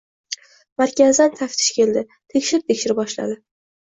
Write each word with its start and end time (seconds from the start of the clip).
Markazdan 0.81 1.35
taftish 1.41 1.67
keldi. 1.77 2.03
Tekshir-tekshir 2.35 2.95
boshladi. 3.01 3.37